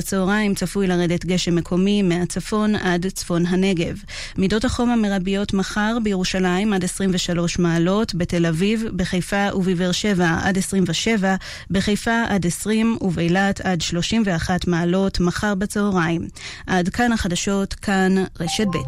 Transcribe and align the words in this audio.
בצהריים 0.00 0.54
צפוי 0.54 0.86
לרדת 0.86 1.24
גשם 1.24 1.54
מקומי 1.54 2.02
מהצפון 2.02 2.74
עד 2.74 3.06
צפון 3.06 3.46
הנגב. 3.46 3.96
מידות 4.38 4.64
החום 4.64 4.90
המרביות 4.90 5.54
מחר 5.54 5.98
בירושלים 6.02 6.72
עד 6.72 6.84
23 6.84 7.58
מעלות, 7.58 8.14
בתל 8.14 8.46
אביב, 8.46 8.84
בחיפה 8.96 9.48
ובבאר 9.54 9.92
שבע 9.92 10.38
עד 10.42 10.58
27, 10.58 11.34
בחיפה 11.70 12.22
עד 12.28 12.46
20 12.46 12.98
ובאילת 13.00 13.60
עד 13.60 13.80
31 13.80 14.66
מעלות 14.66 15.20
מחר 15.20 15.54
בצהריים. 15.54 16.28
עד 16.66 16.88
כאן 16.88 17.12
החדשות, 17.12 17.74
כאן 17.74 18.14
רשת 18.40 18.66
ב'. 18.66 18.78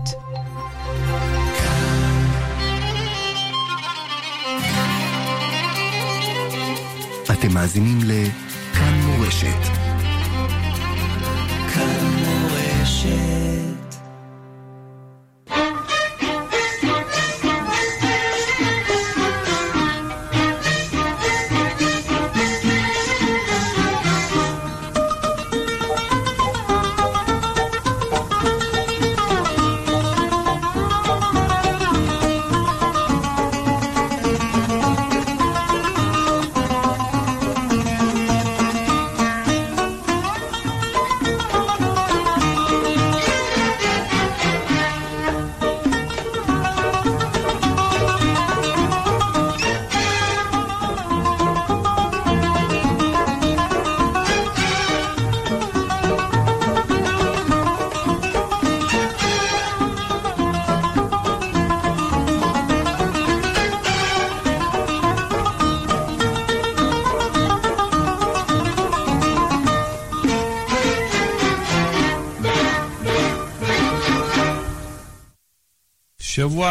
אתם 7.32 7.54
מאזינים 7.54 7.98
לכאן 8.04 9.00
מורשת. 9.04 9.85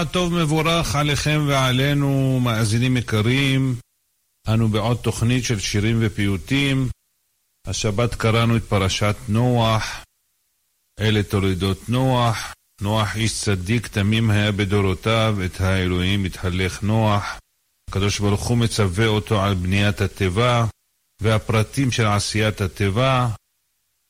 טוב 0.03 0.33
מבורך 0.33 0.95
עליכם 0.95 1.45
ועלינו, 1.47 2.39
מאזינים 2.39 2.97
יקרים. 2.97 3.75
אנו 4.47 4.67
בעוד 4.67 4.97
תוכנית 4.97 5.43
של 5.43 5.59
שירים 5.59 5.97
ופיוטים. 6.01 6.89
השבת 7.67 8.16
קראנו 8.16 8.57
את 8.57 8.63
פרשת 8.63 9.16
נוח. 9.29 10.03
אלה 10.99 11.23
תולדות 11.23 11.89
נוח. 11.89 12.53
נוח 12.81 13.16
איש 13.16 13.41
צדיק 13.41 13.88
תמים 13.88 14.29
היה 14.29 14.51
בדורותיו, 14.51 15.38
את 15.45 15.61
האלוהים 15.61 16.25
התהלך 16.25 16.83
נוח. 16.83 17.39
הקדוש 17.89 18.19
ברוך 18.19 18.47
הוא 18.47 18.57
מצווה 18.57 19.07
אותו 19.07 19.43
על 19.43 19.53
בניית 19.53 20.01
התיבה, 20.01 20.66
והפרטים 21.21 21.91
של 21.91 22.05
עשיית 22.05 22.61
התיבה, 22.61 23.27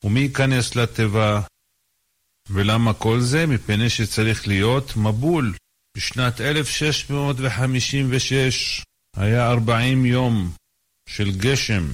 ומי 0.04 0.20
ייכנס 0.20 0.76
לתיבה, 0.76 1.40
ולמה 2.50 2.94
כל 2.94 3.20
זה? 3.20 3.46
מפני 3.46 3.90
שצריך 3.90 4.48
להיות 4.48 4.96
מבול. 4.96 5.54
בשנת 5.96 6.40
1656 6.40 8.84
היה 9.16 9.50
40 9.50 10.06
יום 10.06 10.50
של 11.08 11.30
גשם, 11.36 11.86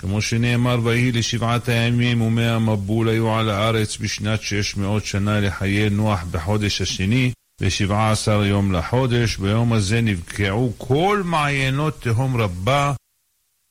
כמו 0.00 0.22
שנאמר, 0.22 0.80
ויהי 0.84 1.12
לשבעת 1.12 1.68
הימים 1.68 2.20
ומאה 2.20 2.58
מבול 2.58 3.08
היו 3.08 3.34
על 3.34 3.50
הארץ 3.50 3.96
בשנת 3.96 4.42
600 4.42 5.04
שנה 5.04 5.40
לחיי 5.40 5.90
נוח 5.90 6.24
בחודש 6.30 6.80
השני, 6.80 7.32
ושבעה 7.60 8.10
עשר 8.10 8.44
יום 8.44 8.72
לחודש, 8.72 9.36
ביום 9.36 9.72
הזה 9.72 10.00
נבקעו 10.00 10.72
כל 10.78 11.22
מעיינות 11.24 12.02
תהום 12.02 12.36
רבה, 12.36 12.92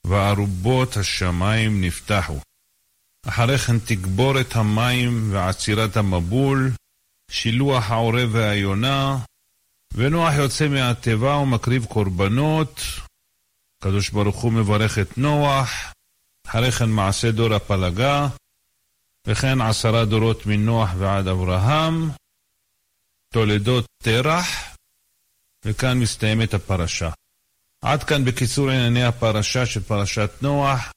וארובות 0.08 0.98
השמיים 0.98 1.82
נפתחו. 1.82 2.40
אחרי 3.28 3.58
כן 3.58 3.80
תגבור 3.80 4.42
את 4.42 4.56
המים 4.56 5.34
ועצירת 5.34 5.98
המבול, 5.98 6.72
שילוח 7.32 7.92
העורב 7.92 8.30
והיונה, 8.32 9.18
ונוח 9.94 10.34
יוצא 10.34 10.68
מהתיבה 10.68 11.36
ומקריב 11.36 11.86
קורבנות. 11.86 12.82
הקדוש 13.80 14.10
ברוך 14.10 14.36
הוא 14.36 14.52
מברך 14.52 15.00
את 15.00 15.18
נוח, 15.18 15.70
אחרי 16.48 16.72
כן 16.72 16.90
מעשה 16.90 17.32
דור 17.32 17.54
הפלגה, 17.54 18.28
וכן 19.28 19.62
עשרה 19.62 20.06
דורות 20.06 20.46
מנוח 20.46 20.90
ועד 20.98 21.28
אברהם, 21.28 22.10
תולדות 23.34 23.86
תרח, 24.04 24.48
וכאן 25.66 26.00
מסתיימת 26.00 26.54
הפרשה. 26.54 27.10
עד 27.82 28.04
כאן 28.04 28.26
בקיצור 28.26 28.70
ענייני 28.70 29.04
הפרשה 29.04 29.66
של 29.66 29.84
פרשת 29.84 30.32
נוח. 30.42 30.92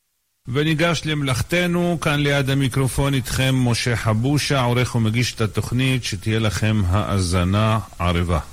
וניגש 0.49 1.03
למלאכתנו, 1.05 1.99
כאן 2.01 2.21
ליד 2.21 2.51
המיקרופון 2.51 3.15
איתכם 3.15 3.55
משה 3.55 3.97
חבושה, 3.97 4.63
עורך 4.63 4.95
ומגיש 4.95 5.35
את 5.35 5.41
התוכנית, 5.41 6.05
שתהיה 6.05 6.39
לכם 6.39 6.83
האזנה 6.87 7.79
ערבה. 7.99 8.52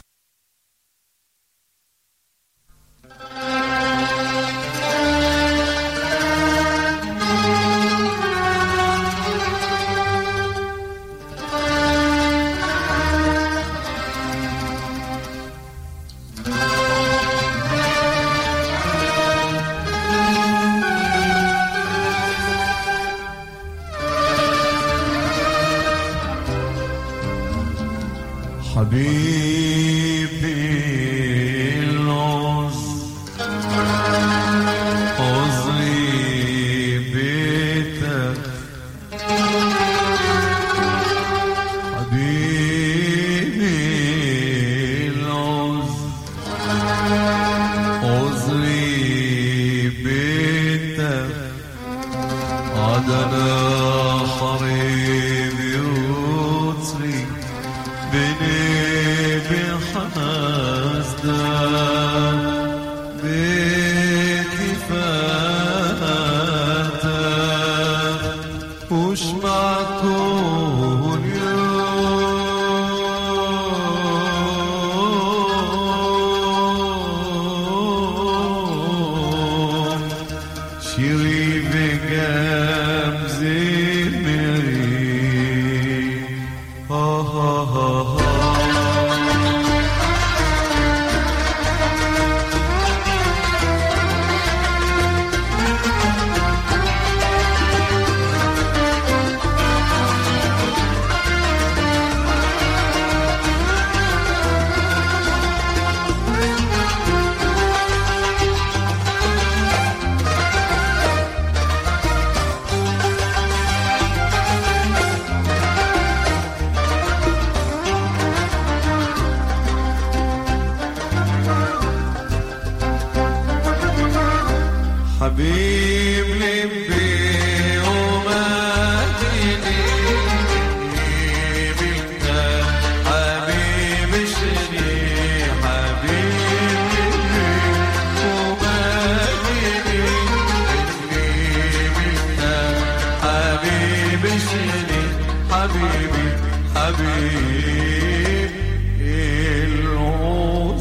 حبيبي 144.19 145.03
حبيبي 145.51 146.27
حبيب 146.75 148.51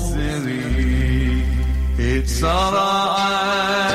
العذري 0.09 0.63
اتسرعت 2.01 3.88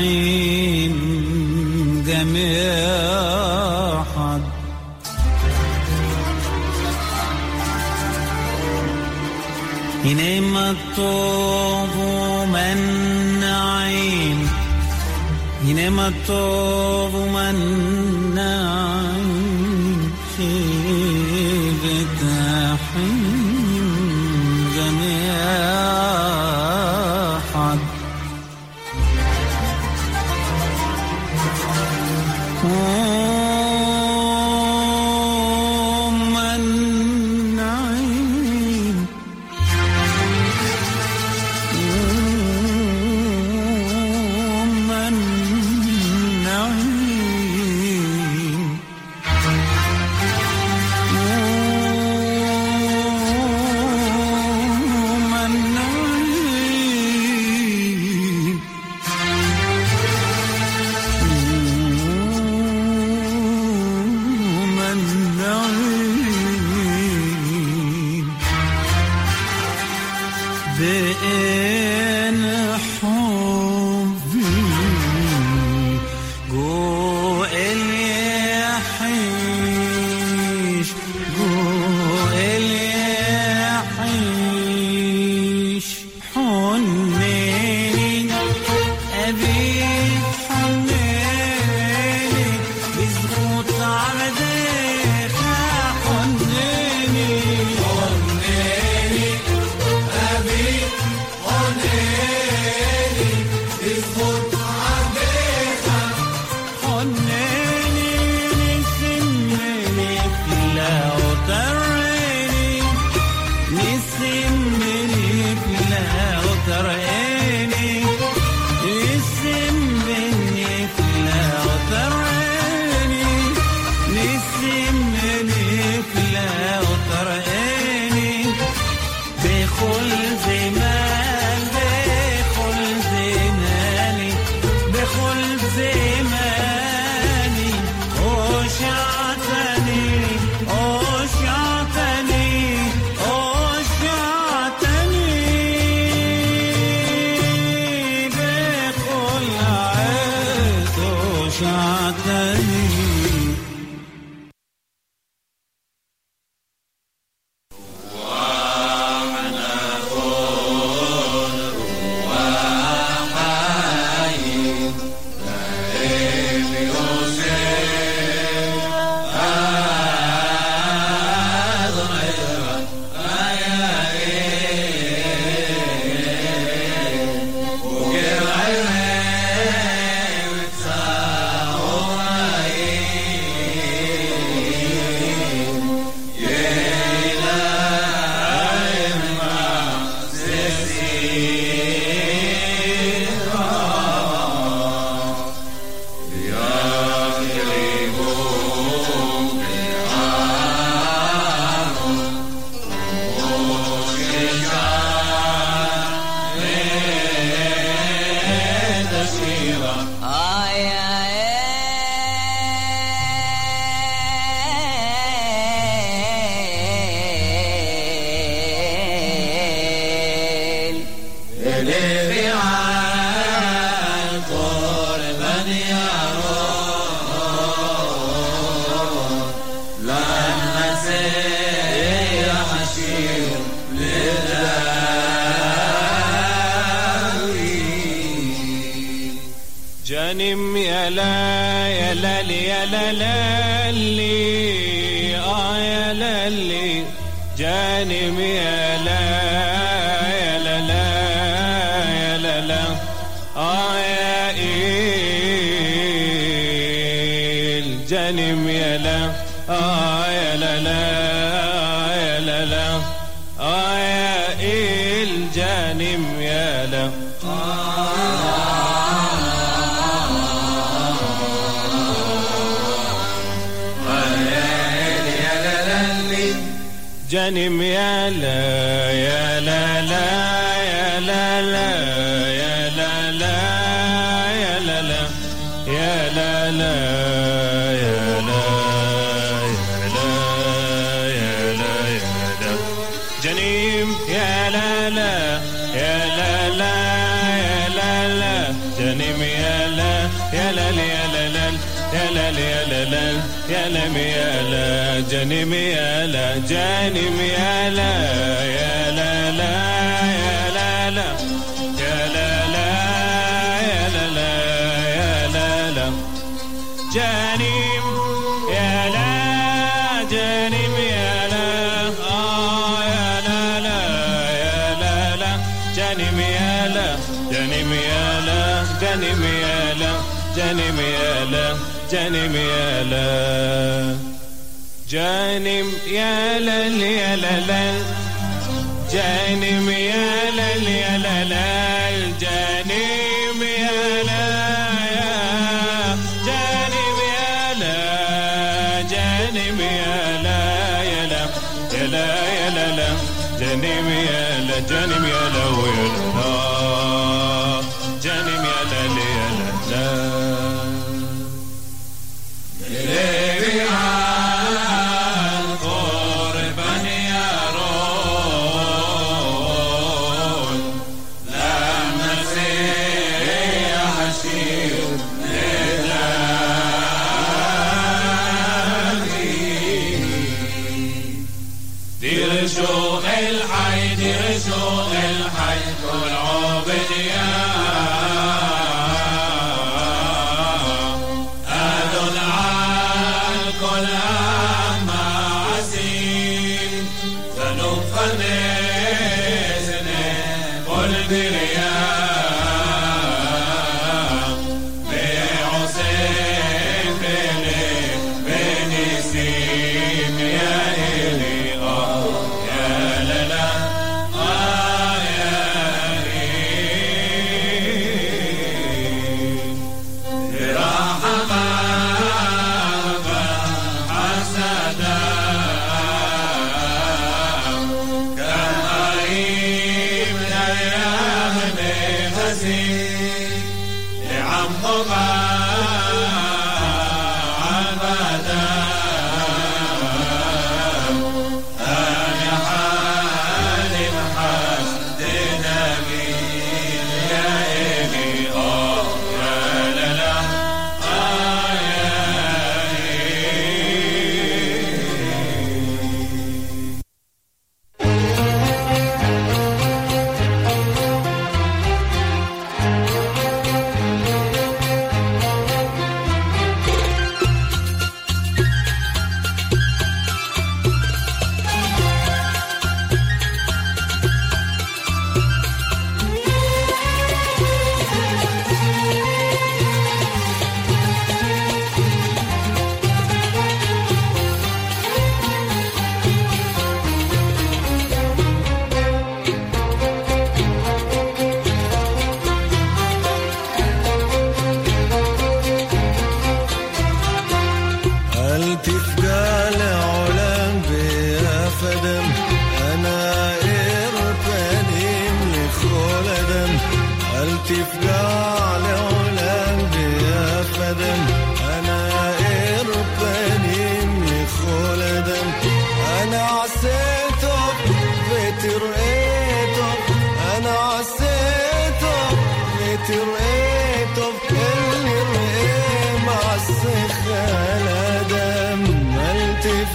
حين 0.00 0.29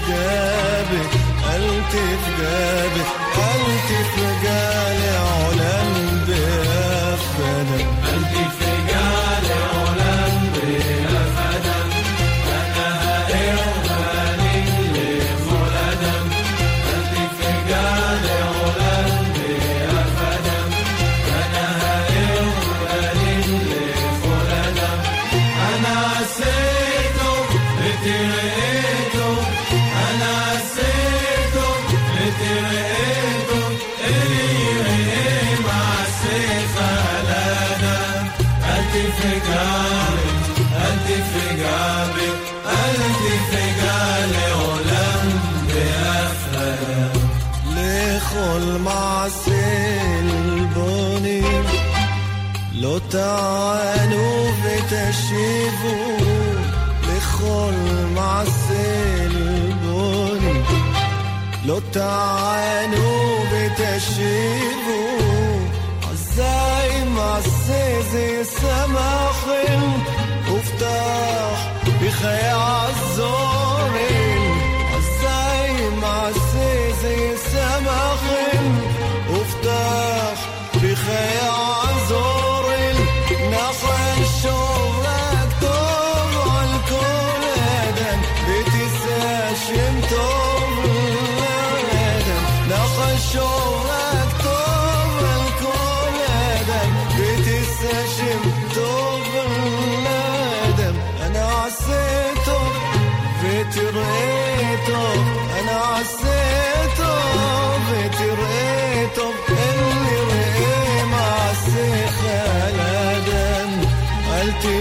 في 0.06 0.12
جابك 0.12 1.10
قلت 1.46 1.92
في 1.92 2.30
جابك 2.42 3.08
قلت 3.36 3.90
في 4.14 4.20
مجالي 4.20 5.10
علام 5.16 5.85
תענו 53.08 54.48
ותשיבו 54.62 56.16
לכל 57.02 57.72
מעשה 58.14 59.24
עלבון. 59.24 60.38
לא 61.64 61.80
תענו 61.90 63.36
ותשיבו, 63.50 65.02
אזי 66.10 67.04
מעשה 67.08 68.02
זה 68.10 68.20
ישמחם, 68.20 69.80
ובטח 70.50 71.66
בחיי 71.86 72.52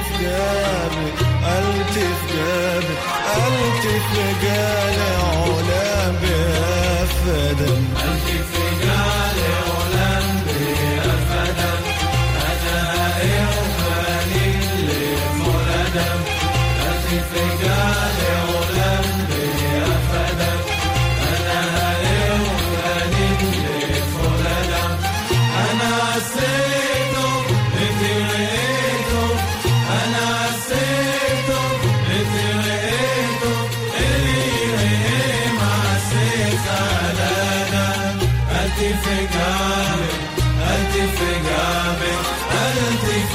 في 0.08 0.24
جابي 0.24 1.12
قلت 1.46 1.94
في 1.94 2.36
جابي 2.36 2.96
قلت 3.36 3.84
في 3.84 4.46
جالي 4.46 5.15
علا 5.15 6.12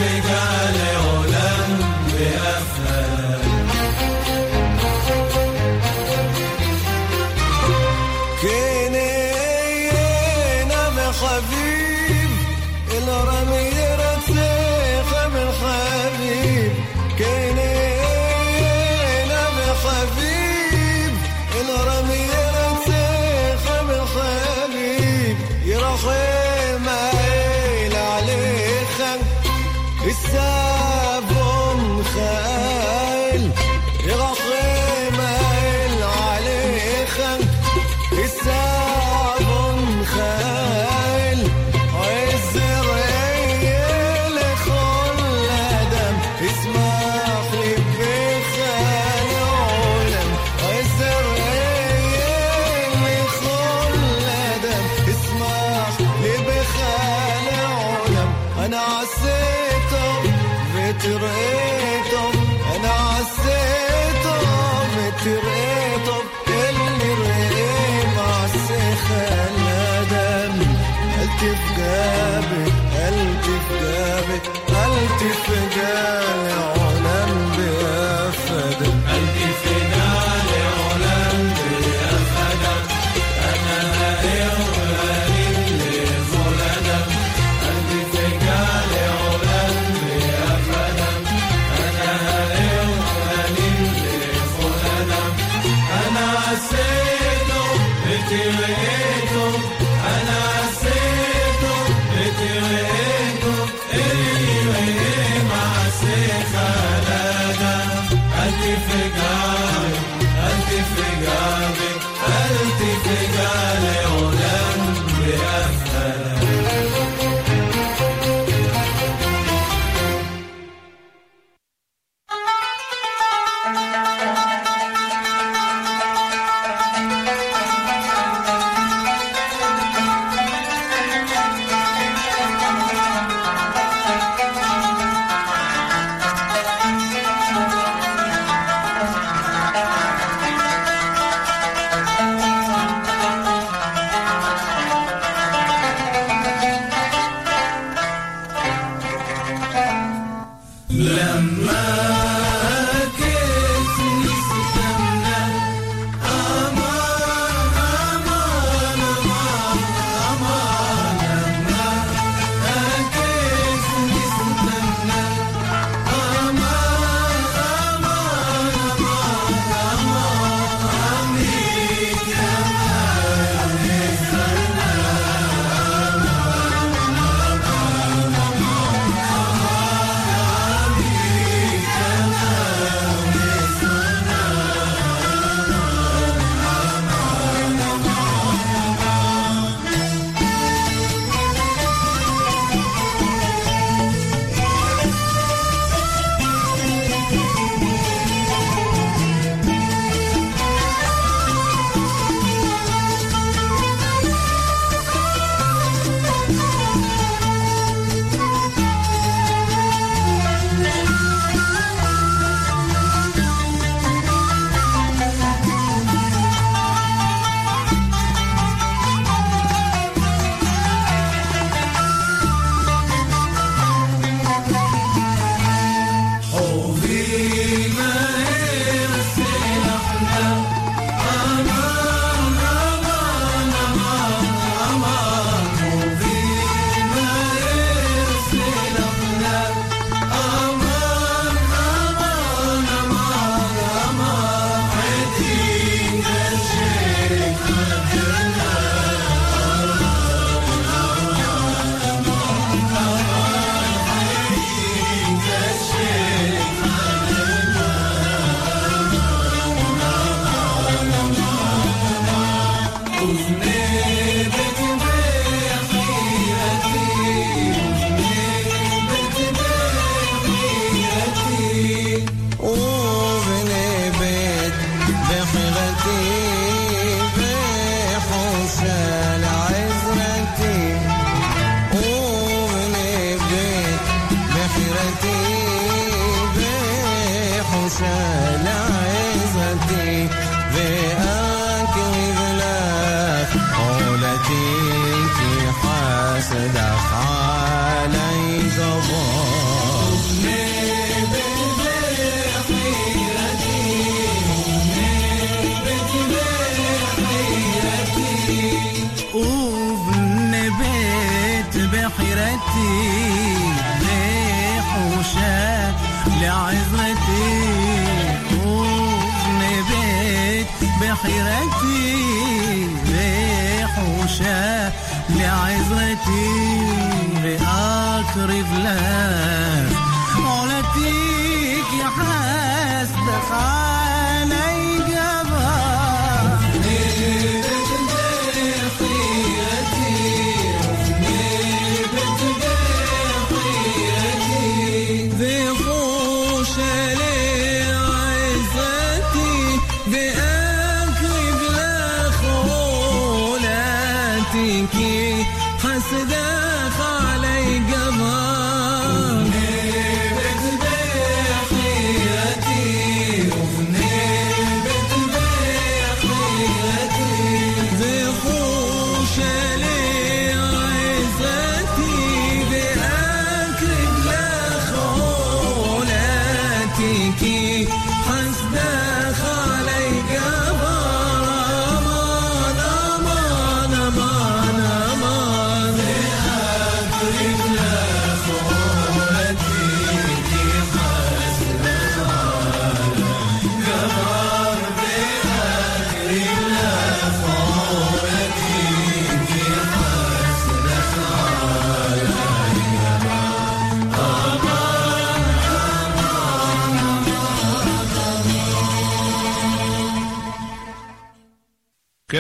Africa 0.03 1.00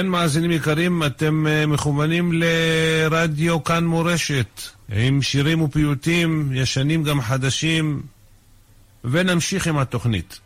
כן, 0.01 0.07
מאזינים 0.07 0.51
יקרים, 0.51 1.03
אתם 1.07 1.47
אה, 1.47 1.67
מכוונים 1.67 2.33
לרדיו 2.33 3.65
כאן 3.65 3.85
מורשת, 3.85 4.63
עם 4.89 5.23
שירים 5.23 5.63
ופיוטים, 5.63 6.51
ישנים 6.55 7.03
גם 7.03 7.21
חדשים, 7.21 8.03
ונמשיך 9.05 9.67
עם 9.67 9.79
התוכנית. 9.79 10.41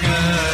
good. 0.00 0.53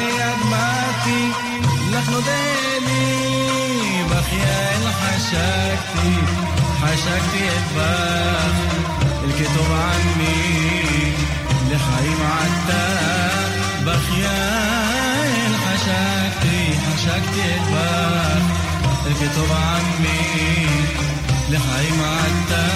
بدمعتي 0.00 1.22
لحن 1.92 2.12
ديلي 2.12 4.04
بخيال 4.10 4.82
حشاكتي 5.00 6.12
حشاكتي 6.82 7.44
البخ 7.56 8.54
الكتب 9.24 9.68
عني 9.72 10.40
لحريم 11.70 12.20
عتا 12.36 12.86
بخيال 13.86 15.52
حشاكتي 15.66 16.78
حشاكتي 16.86 17.54
البخ 17.56 18.44
الكتب 19.06 19.52
عني 19.52 20.66
لحريم 21.50 22.02
عتا 22.02 22.68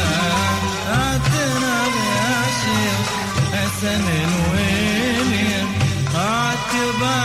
عتنا 0.89 1.75
غاشر 1.85 2.97
حسن 3.53 4.05
الويليام 4.09 5.74
عاتبا 6.25 7.23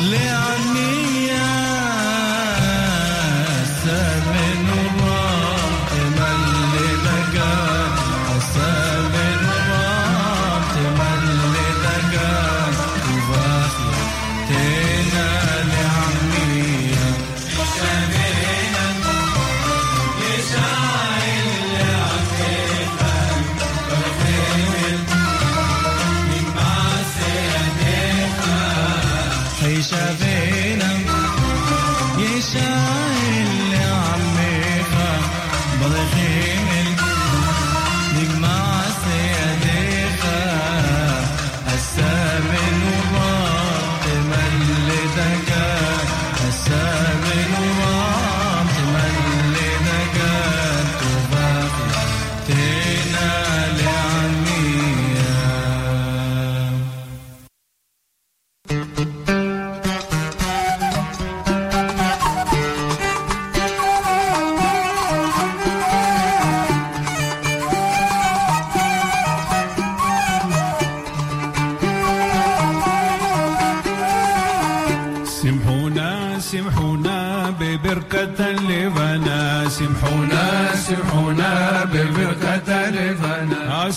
لعنيا 0.00 1.46
سلام 3.84 4.35
Seven. 29.88 30.25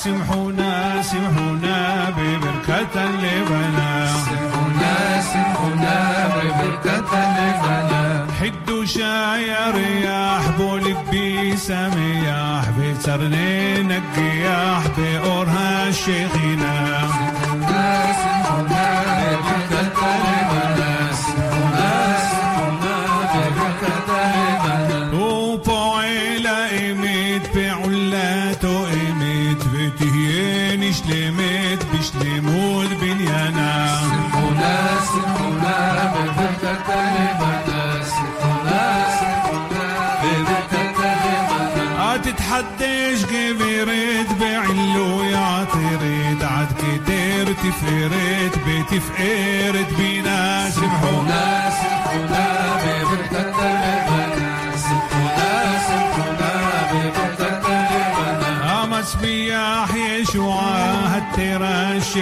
سمحونا 0.03 1.01
سمحونا 1.01 2.09
ببركة 2.17 2.95
لبنا. 3.23 4.07
سمحونا 4.25 5.21
سمحونا 5.21 6.27
ببركة 6.35 7.11
لبنا. 7.37 8.27
حدوا 8.39 8.85
شاي 8.85 9.49
رياح 9.75 10.43
بولك 10.57 10.97
بي 11.11 11.57
سمياح 11.57 12.63
بترني 12.77 13.83
نقياح 13.83 14.83
بأورها 14.97 15.87
الشيخينا 15.87 16.98
بيتي 47.63 47.71
فقرت 47.71 48.59
بيتي 48.65 48.99
فقرت 48.99 49.93
بينا. 49.97 50.69
سمحونا 50.69 51.69
سمحونا 51.69 52.45
ببرتنا 52.83 53.69
لبنا 53.83 54.77
سمحونا 54.77 55.79
سمحونا 55.87 56.51
ببرتنا 56.91 57.89
لبنا 57.91 58.83
أمس 58.83 59.15
بياح 59.15 59.89
يشوع 59.95 60.61
هالتراش 61.11 62.15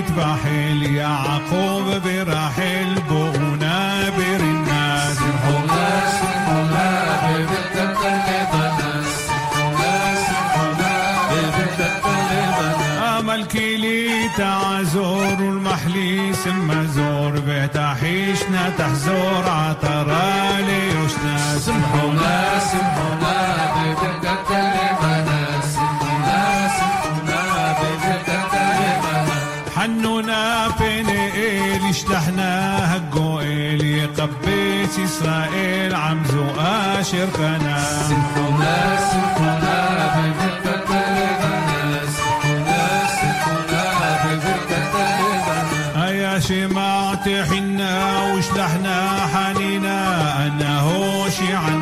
يتبحل 0.00 0.82
يعقوب 0.82 1.84
برحل 2.04 2.94
بونا 3.08 4.10
بر 4.16 4.40
الناس 4.40 5.16
سمحونا 5.16 5.86
سمحونا 6.20 6.90
أمل 13.18 13.44
كلي 13.44 14.28
تعزور 14.38 15.34
بتحيشنا 17.46 18.70
تحزور 18.78 19.44
عطرالي 19.48 20.88
وشنا 21.04 21.58
سمحونا 21.58 22.58
سمحونا 22.72 23.29
ابونا 30.20 30.68
بين 30.80 31.08
ايل 31.08 31.94
شلحنا 31.94 32.94
هالجوئيل 32.94 33.84
يقبيت 33.84 34.98
إسرائيل 35.04 35.94
عمزو 35.94 36.44
اشر 37.00 37.28
كنا 37.36 37.84
سمحونا 38.08 38.96
سمحونا 39.10 39.80
شمعت 46.40 47.28
حنا 47.28 48.22
وشلحنا 48.22 49.26
حنينا 49.34 50.46
أنه 50.46 51.28
شيعنا. 51.28 51.79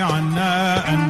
عنا 0.00 0.88
أن 0.88 1.09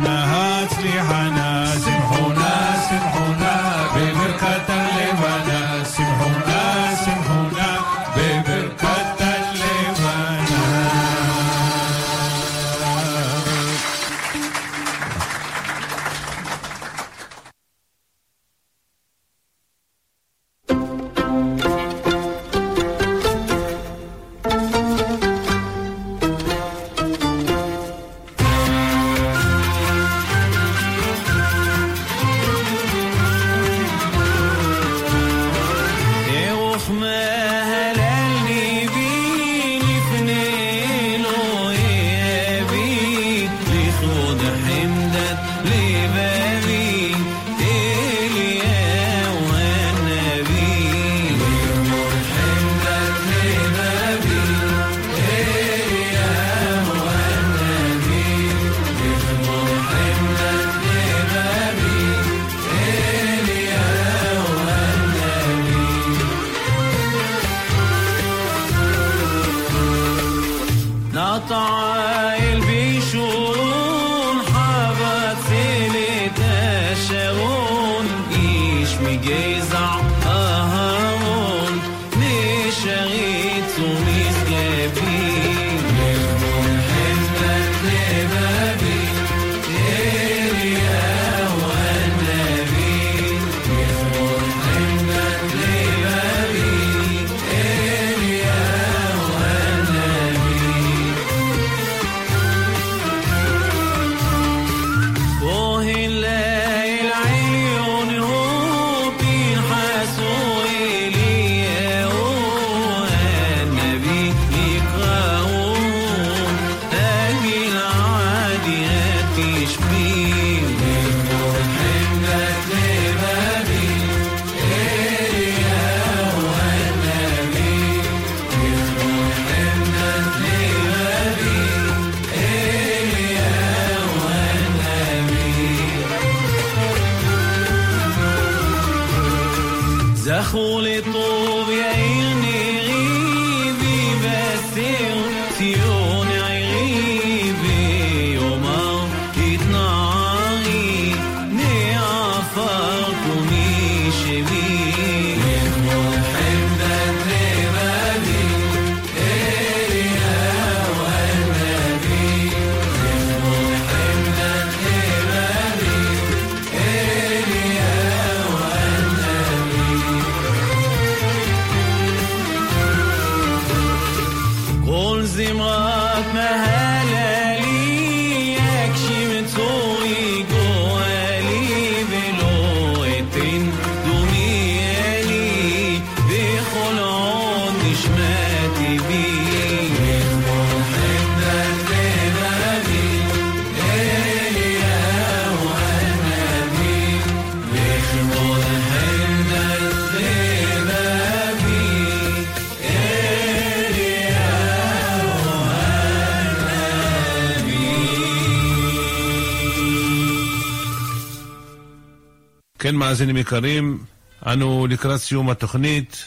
כן, 212.91 212.97
מאזינים 212.97 213.37
יקרים, 213.37 214.05
אנו 214.47 214.87
לקראת 214.87 215.21
סיום 215.21 215.51
התוכנית. 215.51 216.25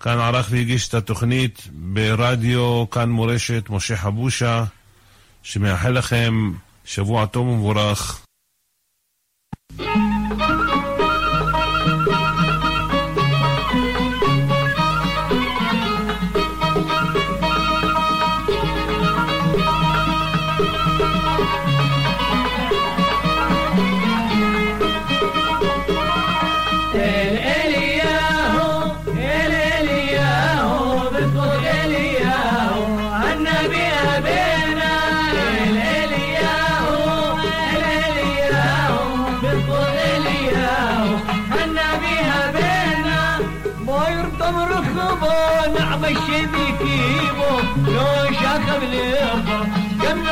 כאן 0.00 0.18
ערך 0.18 0.48
והגיש 0.50 0.88
את 0.88 0.94
התוכנית 0.94 1.68
ברדיו, 1.72 2.90
כאן 2.90 3.10
מורשת, 3.10 3.64
משה 3.70 3.96
חבושה, 3.96 4.64
שמאחל 5.42 5.90
לכם 5.90 6.52
שבוע 6.84 7.26
טוב 7.26 7.46
ומבורך. 7.48 8.24
אל 9.80 10.11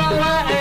نرى 0.00 0.56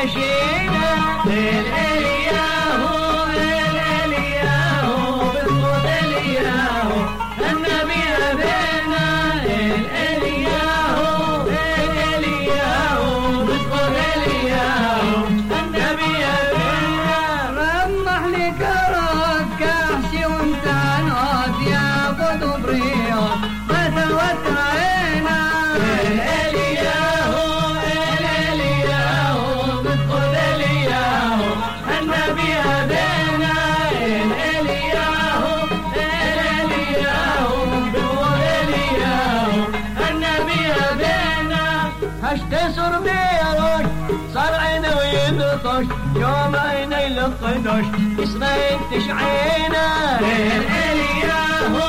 القدش 47.26 47.86
يسرد 48.18 48.80
عينه 49.10 49.88
الالياهو 50.20 51.88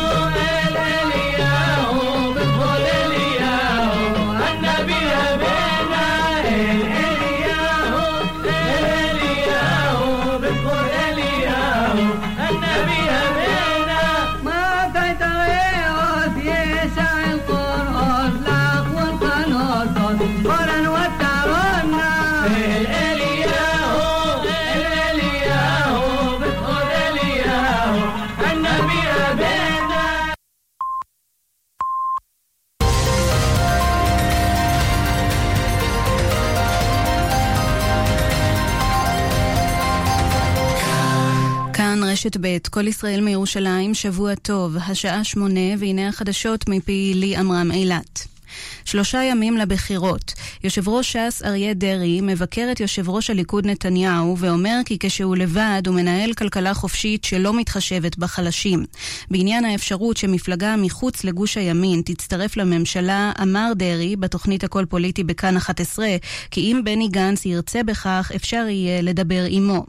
الالياهو 0.68 1.91
רשת 42.22 42.38
ב', 42.42 42.58
כל 42.70 42.88
ישראל 42.88 43.22
מירושלים, 43.22 43.94
שבוע 43.94 44.36
טוב, 44.36 44.78
השעה 44.78 45.24
שמונה, 45.24 45.76
והנה 45.80 46.08
החדשות 46.08 46.70
מפי 46.70 47.12
לי 47.16 47.36
עמרם 47.36 47.72
אילת. 47.72 48.28
שלושה 48.86 49.24
ימים 49.24 49.58
לבחירות. 49.58 50.34
יושב 50.64 50.90
ראש 50.90 51.18
ש"ס 51.18 51.42
אריה 51.46 51.74
דרעי 51.74 52.22
מבקר 52.22 52.68
את 52.72 52.80
יושב 52.80 53.10
ראש 53.10 53.30
הליכוד 53.30 53.66
נתניהו 53.66 54.38
ואומר 54.38 54.78
כי 54.86 54.98
כשהוא 55.00 55.36
לבד 55.36 55.82
הוא 55.88 55.96
מנהל 55.96 56.34
כלכלה 56.34 56.74
חופשית 56.74 57.24
שלא 57.24 57.54
מתחשבת 57.54 58.18
בחלשים. 58.18 58.86
בעניין 59.32 59.66
האפשרות 59.66 60.18
שמפלגה 60.18 60.76
מחוץ 60.78 61.24
לגוש 61.24 61.58
הימין 61.58 62.02
תצטרף 62.06 62.58
לממשלה, 62.58 63.32
אמר 63.42 63.72
דרעי 63.76 64.16
בתוכנית 64.16 64.64
הכל 64.64 64.86
פוליטי 64.90 65.24
בכאן 65.24 65.58
11 65.58 66.08
כי 66.52 66.62
אם 66.62 66.82
בני 66.84 67.08
גנץ 67.08 67.46
ירצה 67.46 67.84
בכך 67.84 68.32
אפשר 68.36 68.66
יהיה 68.70 69.02
לדבר 69.02 69.44
עמו. 69.50 69.86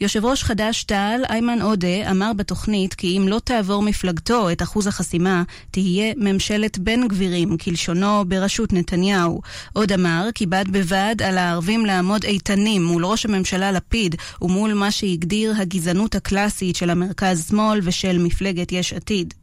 יושב 0.00 0.24
ראש 0.24 0.44
חד"ש-תע"ל, 0.44 1.24
איימן 1.30 1.62
עודה, 1.62 2.10
אמר 2.10 2.32
בתוכנית 2.32 2.94
כי 2.94 3.18
אם 3.18 3.28
לא 3.28 3.38
תעבור 3.44 3.82
מפלגתו 3.82 4.50
את 4.50 4.62
אחוז 4.62 4.86
החסימה, 4.86 5.42
תהיה 5.70 6.12
ממשלת 6.16 6.78
בן 6.78 7.08
גבירים, 7.08 7.56
כלשונו 7.58 8.24
בראשות 8.28 8.72
נתניהו. 8.72 9.40
עוד 9.72 9.92
אמר 9.92 10.28
כי 10.34 10.46
בד 10.46 10.64
בבד 10.70 11.16
על 11.24 11.38
הערבים 11.38 11.86
לעמוד 11.86 12.24
איתנים 12.24 12.84
מול 12.84 13.04
ראש 13.04 13.26
הממשלה 13.26 13.72
לפיד 13.72 14.14
ומול 14.42 14.74
מה 14.74 14.90
שהגדיר 14.90 15.54
הגזענות 15.58 16.14
הקלאסית 16.14 16.76
של 16.76 16.90
המרכז-שמאל 16.90 17.80
ושל 17.82 18.18
מפלגת 18.18 18.72
יש 18.72 18.92
עתיד. 18.92 19.34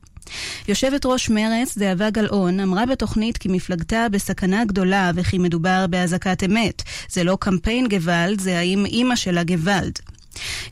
יושבת 0.67 1.05
ראש 1.05 1.29
מרצ, 1.29 1.75
זהבה 1.75 2.09
גלאון, 2.09 2.59
אמרה 2.59 2.85
בתוכנית 2.85 3.37
כי 3.37 3.49
מפלגתה 3.49 4.07
בסכנה 4.11 4.65
גדולה 4.65 5.11
וכי 5.15 5.37
מדובר 5.37 5.85
באזעקת 5.89 6.43
אמת. 6.43 6.83
זה 7.09 7.23
לא 7.23 7.37
קמפיין 7.41 7.87
גוואלד, 7.87 8.39
זה 8.39 8.59
האם 8.59 8.85
אימא 8.85 9.15
שלה 9.15 9.43
גוואלד. 9.43 9.99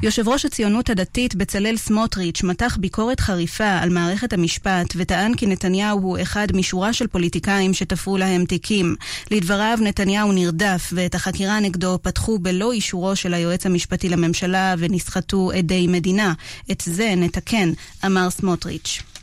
יושב 0.03 0.28
ראש 0.28 0.45
הציונות 0.45 0.89
הדתית 0.89 1.36
בצלאל 1.36 1.78
סמוטריץ' 1.78 2.43
מתח 2.43 2.78
ביקורת 2.80 3.20
חריפה 3.20 3.70
על 3.70 3.89
מערכת 3.89 4.34
המשפט 4.34 4.93
וטען 4.95 5.36
כי 5.36 5.45
נתניהו 5.45 5.99
הוא 5.99 6.18
אחד 6.22 6.47
משורה 6.53 6.93
של 6.93 7.08
פוליטיקאים 7.08 7.74
שתפרו 7.74 8.18
להם 8.18 8.45
תיקים. 8.45 8.95
לדבריו 9.32 9.78
נתניהו 9.82 10.32
נרדף 10.32 10.89
ואת 10.93 11.16
החקירה 11.16 11.60
נגדו 11.60 11.99
פתחו 12.01 12.39
בלא 12.39 12.72
אישורו 12.72 13.16
של 13.16 13.34
היועץ 13.34 13.66
המשפטי 13.66 14.10
לממשלה 14.10 14.76
ונסחטו 14.78 15.51
עדי 15.51 15.88
מדינה. 15.88 16.34
את 16.72 16.84
זה 16.86 17.14
נתקן, 17.18 17.72
אמר 18.05 18.30
סמוטריץ'. 18.30 19.16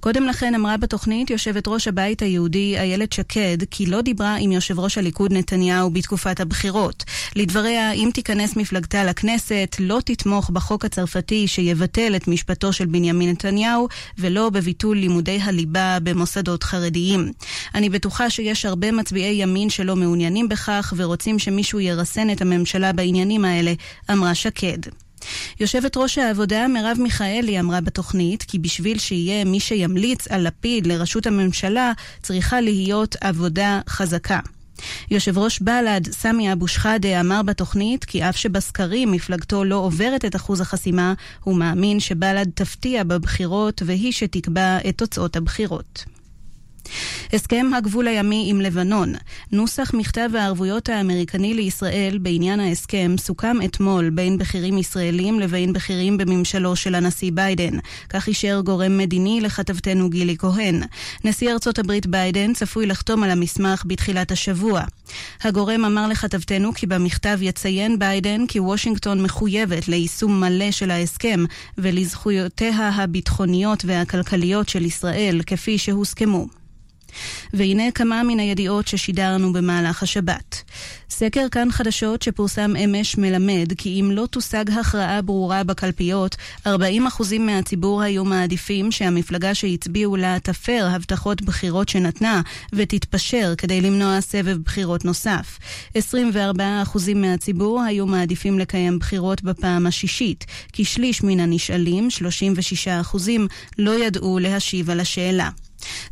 קודם 0.00 0.26
לכן 0.26 0.54
אמרה 0.54 0.76
בתוכנית 0.76 1.30
יושבת 1.30 1.68
ראש 1.68 1.88
הבית 1.88 2.22
היהודי 2.22 2.78
איילת 2.78 3.12
שקד 3.12 3.58
כי 3.70 3.86
לא 3.86 4.00
דיברה 4.00 4.36
עם 4.36 4.52
יושב 4.52 4.78
ראש 4.78 4.98
הליכוד 4.98 5.32
נתניהו 5.32 5.90
בתקופת 5.90 6.40
הבחירות. 6.40 7.04
לדבריה, 7.36 7.92
אם 7.92 8.10
תיכנס 8.14 8.56
מפלגתה 8.56 9.04
לכנסת, 9.04 9.76
לא 9.78 10.00
תתמוך 10.04 10.50
בחוק 10.50 10.84
הצרפתי 10.84 11.48
שיבטל 11.48 12.16
את 12.16 12.28
משפטו 12.28 12.72
של 12.72 12.86
בנימין 12.86 13.30
נתניהו 13.30 13.88
ולא 14.18 14.50
בביטול 14.50 14.96
לימודי 14.96 15.38
הליבה 15.42 15.98
במוסדות 16.02 16.62
חרדיים. 16.62 17.32
אני 17.74 17.88
בטוחה 17.88 18.30
שיש 18.30 18.64
הרבה 18.64 18.92
מצביעי 18.92 19.42
ימין 19.42 19.70
שלא 19.70 19.96
מעוניינים 19.96 20.48
בכך 20.48 20.94
ורוצים 20.96 21.38
שמישהו 21.38 21.80
ירסן 21.80 22.30
את 22.30 22.40
הממשלה 22.40 22.92
בעניינים 22.92 23.44
האלה, 23.44 23.72
אמרה 24.10 24.34
שקד. 24.34 25.03
יושבת 25.60 25.96
ראש 25.96 26.18
העבודה 26.18 26.68
מרב 26.68 26.96
מיכאלי 27.00 27.60
אמרה 27.60 27.80
בתוכנית 27.80 28.42
כי 28.42 28.58
בשביל 28.58 28.98
שיהיה 28.98 29.44
מי 29.44 29.60
שימליץ 29.60 30.28
על 30.28 30.46
לפיד 30.46 30.86
לראשות 30.86 31.26
הממשלה 31.26 31.92
צריכה 32.22 32.60
להיות 32.60 33.16
עבודה 33.20 33.80
חזקה. 33.88 34.40
יושב 35.10 35.38
ראש 35.38 35.60
בל"ד, 35.60 36.12
סמי 36.12 36.52
אבו 36.52 36.68
שחאדה, 36.68 37.20
אמר 37.20 37.42
בתוכנית 37.42 38.04
כי 38.04 38.28
אף 38.28 38.36
שבסקרים 38.36 39.12
מפלגתו 39.12 39.64
לא 39.64 39.76
עוברת 39.76 40.24
את 40.24 40.36
אחוז 40.36 40.60
החסימה, 40.60 41.14
הוא 41.44 41.56
מאמין 41.56 42.00
שבל"ד 42.00 42.50
תפתיע 42.54 43.04
בבחירות 43.04 43.82
והיא 43.86 44.12
שתקבע 44.12 44.78
את 44.88 44.98
תוצאות 44.98 45.36
הבחירות. 45.36 46.04
הסכם 47.32 47.66
הגבול 47.76 48.06
הימי 48.08 48.46
עם 48.50 48.60
לבנון. 48.60 49.12
נוסח 49.52 49.94
מכתב 49.94 50.30
הערבויות 50.34 50.88
האמריקני 50.88 51.54
לישראל 51.54 52.18
בעניין 52.22 52.60
ההסכם 52.60 53.14
סוכם 53.18 53.56
אתמול 53.64 54.10
בין 54.10 54.38
בכירים 54.38 54.78
ישראלים 54.78 55.40
לבין 55.40 55.72
בכירים 55.72 56.16
בממשלו 56.16 56.76
של 56.76 56.94
הנשיא 56.94 57.32
ביידן. 57.34 57.78
כך 58.08 58.26
אישר 58.26 58.60
גורם 58.60 58.98
מדיני 58.98 59.40
לכתבתנו 59.40 60.10
גילי 60.10 60.36
כהן. 60.38 60.82
נשיא 61.24 61.52
ארצות 61.52 61.78
הברית 61.78 62.06
ביידן 62.06 62.52
צפוי 62.52 62.86
לחתום 62.86 63.22
על 63.22 63.30
המסמך 63.30 63.82
בתחילת 63.86 64.32
השבוע. 64.32 64.82
הגורם 65.42 65.84
אמר 65.84 66.06
לכתבתנו 66.08 66.74
כי 66.74 66.86
במכתב 66.86 67.38
יציין 67.42 67.98
ביידן 67.98 68.46
כי 68.46 68.60
וושינגטון 68.60 69.22
מחויבת 69.22 69.88
ליישום 69.88 70.40
מלא 70.40 70.70
של 70.70 70.90
ההסכם 70.90 71.44
ולזכויותיה 71.78 72.88
הביטחוניות 72.88 73.84
והכלכליות 73.84 74.68
של 74.68 74.84
ישראל 74.84 75.40
כפי 75.46 75.78
שהוסכמו. 75.78 76.63
והנה 77.52 77.90
כמה 77.90 78.22
מן 78.22 78.38
הידיעות 78.38 78.88
ששידרנו 78.88 79.52
במהלך 79.52 80.02
השבת. 80.02 80.62
סקר 81.10 81.46
כאן 81.50 81.68
חדשות 81.70 82.22
שפורסם 82.22 82.76
אמש 82.84 83.18
מלמד 83.18 83.72
כי 83.76 84.00
אם 84.00 84.10
לא 84.10 84.26
תושג 84.26 84.70
הכרעה 84.70 85.22
ברורה 85.22 85.64
בקלפיות, 85.64 86.36
40% 86.66 86.70
מהציבור 87.40 88.02
היו 88.02 88.24
מעדיפים 88.24 88.92
שהמפלגה 88.92 89.54
שהצביעו 89.54 90.16
לה 90.16 90.38
תפר 90.42 90.88
הבטחות 90.90 91.42
בחירות 91.42 91.88
שנתנה 91.88 92.42
ותתפשר 92.72 93.54
כדי 93.58 93.80
למנוע 93.80 94.20
סבב 94.20 94.56
בחירות 94.64 95.04
נוסף. 95.04 95.58
24% 95.96 95.98
מהציבור 97.14 97.82
היו 97.82 98.06
מעדיפים 98.06 98.58
לקיים 98.58 98.98
בחירות 98.98 99.42
בפעם 99.42 99.86
השישית, 99.86 100.46
כשליש 100.72 101.22
מן 101.22 101.40
הנשאלים, 101.40 102.08
36%, 103.14 103.18
לא 103.78 104.04
ידעו 104.04 104.38
להשיב 104.38 104.90
על 104.90 105.00
השאלה. 105.00 105.50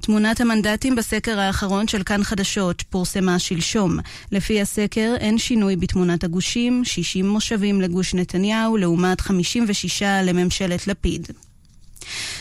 תמונת 0.00 0.40
המנדטים 0.40 0.94
בסקר 0.94 1.40
האחרון 1.40 1.88
של 1.88 2.02
כאן 2.02 2.24
חדשות 2.24 2.82
פורסמה 2.90 3.38
שלשום. 3.38 3.98
לפי 4.32 4.60
הסקר 4.60 5.14
אין 5.20 5.38
שינוי 5.38 5.76
בתמונת 5.76 6.24
הגושים, 6.24 6.84
60 6.84 7.28
מושבים 7.28 7.80
לגוש 7.80 8.14
נתניהו 8.14 8.76
לעומת 8.76 9.20
56 9.20 10.02
לממשלת 10.02 10.86
לפיד. 10.86 11.28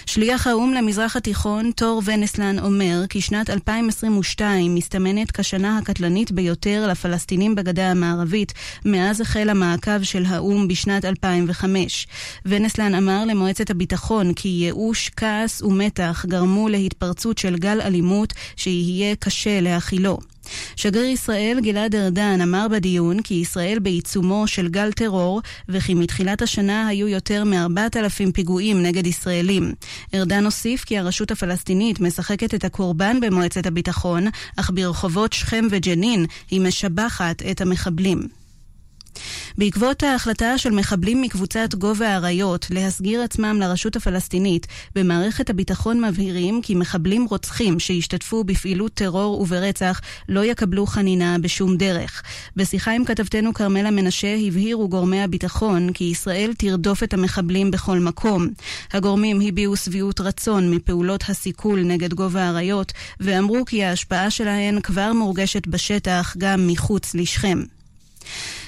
שליח 0.06 0.48
האו"ם 0.48 0.74
למזרח 0.74 1.16
התיכון, 1.16 1.72
תור 1.76 2.02
ונסלן, 2.06 2.60
אומר 2.60 3.04
כי 3.10 3.22
שנת 3.22 3.50
2022 3.50 4.76
מסתמנת 4.76 5.32
כשנה 5.32 5.78
הקטלנית 5.78 6.32
ביותר 6.32 6.88
לפלסטינים 6.88 7.56
בגדה 7.56 7.92
המערבית 7.92 8.54
מאז 8.86 9.22
החל 9.22 9.50
המעקב 9.50 10.04
של 10.04 10.26
האו"ם 10.26 10.68
בשנת 10.68 11.06
2005. 11.06 12.08
ונסלן 12.46 12.96
אמר 12.96 13.26
למועצת 13.26 13.70
הביטחון 13.70 14.34
כי 14.34 14.50
ייאוש, 14.50 15.10
כעס 15.16 15.62
ומתח 15.62 16.26
גרמו 16.28 16.70
להתפרצות 16.70 17.38
של 17.38 17.56
גל 17.56 17.82
אלימות 17.82 18.34
שיהיה 18.56 19.16
קשה 19.16 19.62
להכילו. 19.62 20.31
שגריר 20.76 21.06
ישראל 21.06 21.60
גלעד 21.62 21.96
ארדן 21.96 22.42
אמר 22.42 22.68
בדיון 22.68 23.22
כי 23.22 23.34
ישראל 23.34 23.80
בעיצומו 23.80 24.48
של 24.48 24.68
גל 24.68 24.92
טרור 24.92 25.42
וכי 25.70 25.94
מתחילת 25.94 26.42
השנה 26.42 26.88
היו 26.88 27.08
יותר 27.08 27.44
מ-4,000 27.44 28.32
פיגועים 28.34 28.84
נגד 28.84 29.08
ישראלים. 29.08 29.74
ארדן 30.14 30.46
הוסיף 30.46 30.84
כי 30.84 30.98
הרשות 30.98 31.32
הפלסטינית 31.32 32.00
משחקת 32.00 32.56
את 32.56 32.66
הקורבן 32.66 33.20
במועצת 33.20 33.66
הביטחון, 33.66 34.28
אך 34.56 34.72
ברחובות 34.74 35.34
שכם 35.34 35.68
וג'נין 35.72 36.26
היא 36.52 36.62
משבחת 36.62 37.42
את 37.52 37.62
המחבלים. 37.62 38.41
בעקבות 39.58 40.04
ההחלטה 40.04 40.58
של 40.58 40.70
מחבלים 40.70 41.22
מקבוצת 41.22 41.76
גובה 41.76 42.08
האריות 42.08 42.68
להסגיר 42.70 43.22
עצמם 43.22 43.58
לרשות 43.60 43.96
הפלסטינית, 43.96 44.68
במערכת 44.96 45.50
הביטחון 45.50 46.06
מבהירים 46.06 46.62
כי 46.64 46.76
מחבלים 46.76 47.26
רוצחים 47.30 47.80
שהשתתפו 47.80 48.44
בפעילות 48.44 48.94
טרור 48.94 49.42
וברצח 49.42 50.02
לא 50.30 50.46
יקבלו 50.46 50.86
חנינה 50.86 51.38
בשום 51.40 51.78
דרך. 51.78 52.24
בשיחה 52.56 52.92
עם 52.92 53.06
כתבתנו 53.06 53.54
כרמלה 53.54 53.92
מנשה 53.92 54.36
הבהירו 54.48 54.90
גורמי 54.90 55.22
הביטחון 55.22 55.94
כי 55.94 56.04
ישראל 56.04 56.52
תרדוף 56.58 57.04
את 57.04 57.14
המחבלים 57.14 57.72
בכל 57.72 58.00
מקום. 58.00 58.48
הגורמים 58.94 59.42
הביעו 59.48 59.78
שביעות 59.78 60.22
רצון 60.22 60.72
מפעולות 60.72 61.24
הסיכול 61.30 61.84
נגד 61.84 62.14
גובה 62.14 62.42
האריות 62.42 62.92
ואמרו 63.20 63.66
כי 63.66 63.84
ההשפעה 63.84 64.32
שלהן 64.32 64.82
כבר 64.82 65.14
מורגשת 65.14 65.68
בשטח 65.68 66.36
גם 66.38 66.68
מחוץ 66.68 67.16
לשכם. 67.16 67.62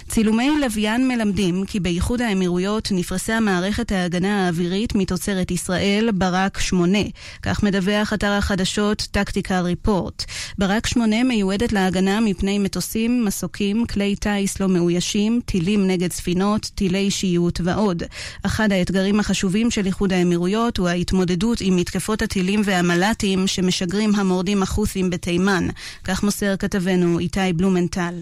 צילומי 0.09 0.49
לוויין 0.61 1.07
מלמדים 1.07 1.65
כי 1.65 1.79
באיחוד 1.79 2.21
האמירויות 2.21 2.89
נפרסה 2.91 3.39
מערכת 3.39 3.91
ההגנה 3.91 4.45
האווירית 4.45 4.95
מתוצרת 4.95 5.51
ישראל 5.51 6.09
ברק 6.13 6.59
8. 6.59 6.99
כך 7.41 7.63
מדווח 7.63 8.13
אתר 8.13 8.31
החדשות 8.31 9.07
טקטיקל 9.11 9.59
ריפורט. 9.59 10.25
ברק 10.57 10.87
8 10.87 11.23
מיועדת 11.23 11.73
להגנה 11.73 12.19
מפני 12.19 12.59
מטוסים, 12.59 13.25
מסוקים, 13.25 13.85
כלי 13.85 14.15
טיס 14.15 14.59
לא 14.59 14.67
מאוישים, 14.67 15.41
טילים 15.45 15.87
נגד 15.87 16.11
ספינות, 16.11 16.71
טילי 16.75 17.11
שיוט 17.11 17.61
ועוד. 17.63 18.03
אחד 18.43 18.71
האתגרים 18.71 19.19
החשובים 19.19 19.71
של 19.71 19.85
איחוד 19.85 20.13
האמירויות 20.13 20.77
הוא 20.77 20.87
ההתמודדות 20.87 21.57
עם 21.61 21.75
מתקפות 21.75 22.21
הטילים 22.21 22.61
והמל"טים 22.65 23.47
שמשגרים 23.47 24.15
המורדים 24.15 24.63
החות'ים 24.63 25.09
בתימן. 25.09 25.67
כך 26.03 26.23
מוסר 26.23 26.57
כתבנו 26.57 27.19
איתי 27.19 27.53
בלומנטל. 27.55 28.13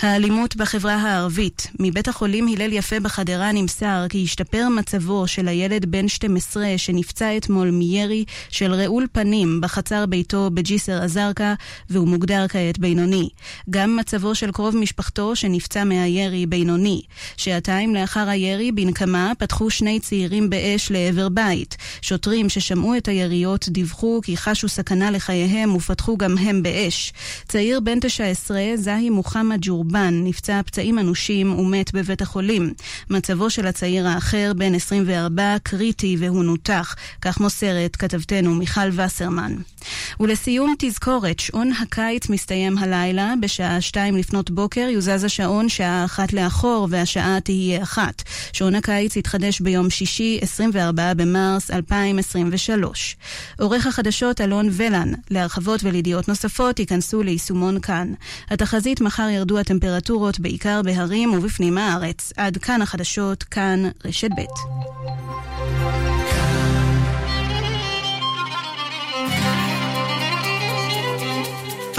האלימות 0.00 0.56
בחברה 0.56 0.94
הערבית. 0.94 1.66
מבית 1.80 2.08
החולים 2.08 2.48
הלל 2.48 2.72
יפה 2.72 3.00
בחדרה 3.00 3.52
נמסר 3.52 4.06
כי 4.08 4.24
השתפר 4.24 4.68
מצבו 4.68 5.26
של 5.26 5.48
הילד 5.48 5.84
בן 5.84 6.08
12 6.08 6.66
שנפצע 6.76 7.36
אתמול 7.36 7.70
מירי 7.70 8.24
של 8.50 8.72
רעול 8.72 9.06
פנים 9.12 9.60
בחצר 9.60 10.06
ביתו 10.06 10.50
בג'יסר 10.54 11.04
א-זרקא 11.04 11.54
והוא 11.90 12.08
מוגדר 12.08 12.48
כעת 12.48 12.78
בינוני. 12.78 13.28
גם 13.70 13.96
מצבו 13.96 14.34
של 14.34 14.52
קרוב 14.52 14.76
משפחתו 14.76 15.36
שנפצע 15.36 15.84
מהירי 15.84 16.46
בינוני. 16.46 17.02
שעתיים 17.36 17.94
לאחר 17.94 18.28
הירי 18.28 18.72
בנקמה 18.72 19.32
פתחו 19.38 19.70
שני 19.70 20.00
צעירים 20.00 20.50
באש 20.50 20.90
לעבר 20.90 21.28
בית. 21.28 21.76
שוטרים 22.02 22.48
ששמעו 22.48 22.96
את 22.96 23.08
היריות 23.08 23.68
דיווחו 23.68 24.20
כי 24.24 24.36
חשו 24.36 24.68
סכנה 24.68 25.10
לחייהם 25.10 25.76
ופתחו 25.76 26.16
גם 26.16 26.38
הם 26.38 26.62
באש. 26.62 27.12
צעיר 27.48 27.80
בן 27.80 28.00
19, 28.00 28.60
זהי 28.74 29.10
מוחמד 29.10 29.47
ג'ורבן, 29.60 30.20
נפצע 30.24 30.60
פצעים 30.66 30.98
אנושים 30.98 31.58
ומת 31.58 31.94
בבית 31.94 32.22
החולים. 32.22 32.72
מצבו 33.10 33.50
של 33.50 33.66
הצעיר 33.66 34.08
האחר, 34.08 34.52
בן 34.56 34.74
24, 34.74 35.56
קריטי 35.62 36.16
והוא 36.18 36.44
נותח, 36.44 36.94
כך 37.22 37.40
מוסרת 37.40 37.96
כתבתנו 37.96 38.54
מיכל 38.54 38.88
וסרמן. 38.92 39.54
ולסיום 40.20 40.74
תזכורת, 40.78 41.40
שעון 41.40 41.72
הקיץ 41.82 42.28
מסתיים 42.28 42.78
הלילה, 42.78 43.34
בשעה 43.40 43.80
שתיים 43.80 44.16
לפנות 44.16 44.50
בוקר 44.50 44.88
יוזז 44.90 45.24
השעון 45.24 45.68
שעה 45.68 46.04
אחת 46.04 46.32
לאחור 46.32 46.88
והשעה 46.90 47.40
תהיה 47.40 47.82
אחת. 47.82 48.22
שעון 48.52 48.74
הקיץ 48.74 49.16
יתחדש 49.16 49.60
ביום 49.60 49.90
שישי, 49.90 50.38
24 50.42 51.14
במרס 51.14 51.70
2023. 51.70 53.16
עורך 53.58 53.86
החדשות 53.86 54.40
אלון 54.40 54.68
ולן, 54.72 55.12
להרחבות 55.30 55.80
ולידיעות 55.84 56.28
נוספות 56.28 56.78
ייכנסו 56.78 57.22
ליישומון 57.22 57.80
כאן. 57.80 58.12
התחזית 58.50 59.00
מחר 59.00 59.28
ירדו 59.38 59.58
הטמפרטורות 59.58 60.40
בעיקר 60.40 60.80
בהרים 60.84 61.34
ובפנים 61.34 61.78
הארץ. 61.78 62.32
עד 62.36 62.56
כאן 62.56 62.82
החדשות, 62.82 63.42
כאן 63.42 63.82
רשת 64.04 64.28
ב'. 64.36 64.40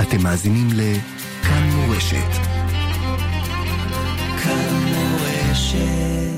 אתם 0.01 0.23
מאזינים 0.23 0.67
לכאן 0.73 1.69
מורשת. 1.75 2.31
כאן 4.43 4.73
מורשת. 4.95 6.29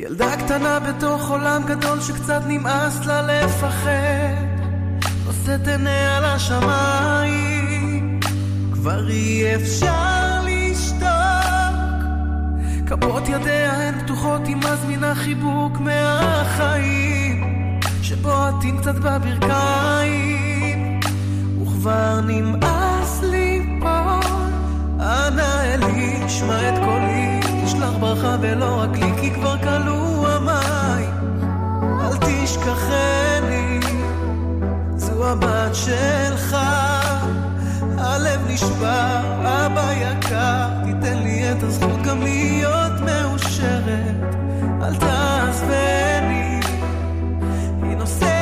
ילדה 0.00 0.36
קטנה 0.36 0.80
בתוך 0.80 1.30
עולם 1.30 1.62
גדול 1.66 2.00
שקצת 2.00 2.40
נמאס 2.46 3.06
לה 3.06 3.22
לפחד 3.22 4.55
נושאת 5.46 5.68
עיניה 5.68 6.20
לשמיים 6.20 7.40
כבר 8.72 9.08
אי 9.08 9.54
אפשר 9.54 10.40
לשתוק. 10.44 11.06
כפות 12.86 13.28
ידיה 13.28 13.72
הן 13.72 14.00
פתוחות 14.00 14.46
היא 14.46 14.56
מזמינה 14.56 15.14
חיבוק 15.14 15.80
מהחיים. 15.80 17.44
שבועטים 18.02 18.78
קצת 18.78 18.94
בברכיים. 18.94 19.30
וכבר 21.62 22.20
נמאס 22.26 23.22
ליפול 23.22 24.24
אנא 25.00 25.62
אלי 25.64 26.28
שמע 26.28 26.68
את 26.68 26.74
קולי? 26.84 27.40
תשלח 27.64 27.92
ברכה 28.00 28.36
ולא 28.40 28.80
רק 28.80 28.98
לי 28.98 29.10
כי 29.20 29.30
כבר 29.30 29.58
כלו 29.58 30.26
המים 30.28 31.10
אל 32.00 32.16
תשכחני 32.16 33.85
הבת 35.24 35.74
שלך 35.74 36.56
הלב 37.98 38.40
נשבר, 38.48 39.20
אבא 39.42 39.92
יקר, 39.92 40.68
תיתן 40.84 41.18
לי 41.18 41.52
את 41.52 41.62
הזכות 41.62 42.02
גם 42.02 42.22
להיות 42.22 42.92
מאושרת. 43.00 44.34
אל 44.82 44.94
תעזבני, 44.94 46.60
היא 47.82 47.96
נושאת 47.96 48.35